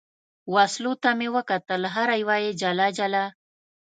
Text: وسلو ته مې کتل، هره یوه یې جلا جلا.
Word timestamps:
وسلو 0.53 0.93
ته 1.03 1.09
مې 1.19 1.27
کتل، 1.49 1.81
هره 1.95 2.13
یوه 2.21 2.35
یې 2.43 2.51
جلا 2.61 2.87
جلا. 2.97 3.25